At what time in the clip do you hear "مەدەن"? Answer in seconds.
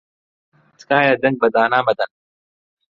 1.87-2.11